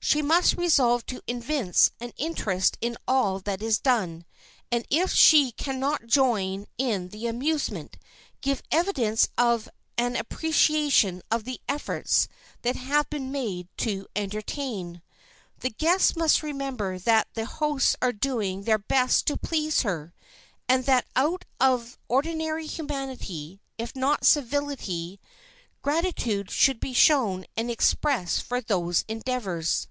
She 0.00 0.22
must 0.22 0.56
resolve 0.56 1.04
to 1.06 1.20
evince 1.26 1.90
an 1.98 2.12
interest 2.16 2.78
in 2.80 2.96
all 3.08 3.40
that 3.40 3.60
is 3.60 3.80
done, 3.80 4.24
and, 4.70 4.86
if 4.88 5.12
she 5.12 5.50
can 5.50 5.80
not 5.80 6.06
join 6.06 6.66
in 6.78 7.08
the 7.08 7.26
amusement, 7.26 7.96
give 8.40 8.62
evidence 8.70 9.28
of 9.36 9.68
an 9.98 10.14
appreciation 10.14 11.22
of 11.28 11.42
the 11.42 11.60
efforts 11.68 12.28
that 12.62 12.76
have 12.76 13.10
been 13.10 13.32
made 13.32 13.66
to 13.78 14.06
entertain. 14.14 15.02
The 15.58 15.70
guest 15.70 16.16
must 16.16 16.40
remember 16.40 17.00
that 17.00 17.26
the 17.34 17.44
hosts 17.44 17.96
are 18.00 18.12
doing 18.12 18.62
their 18.62 18.78
best 18.78 19.26
to 19.26 19.36
please 19.36 19.82
her, 19.82 20.14
and 20.68 20.84
that 20.84 21.08
out 21.16 21.44
of 21.58 21.98
ordinary 22.06 22.68
humanity, 22.68 23.60
if 23.76 23.96
not 23.96 24.24
civility, 24.24 25.20
gratitude 25.82 26.48
should 26.52 26.78
be 26.78 26.92
shown 26.92 27.44
and 27.56 27.72
expressed 27.72 28.44
for 28.44 28.60
these 28.60 29.04
endeavors. 29.08 29.88